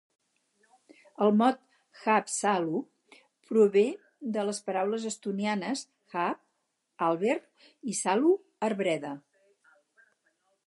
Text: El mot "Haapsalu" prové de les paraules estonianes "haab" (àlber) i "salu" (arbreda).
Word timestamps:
El 1.25 1.33
mot 1.41 1.59
"Haapsalu" 2.05 2.79
prové 3.51 3.83
de 4.37 4.45
les 4.47 4.61
paraules 4.69 5.05
estonianes 5.11 5.83
"haab" 6.15 6.41
(àlber) 7.09 7.35
i 7.91 7.93
"salu" 8.01 8.31
(arbreda). 8.71 9.13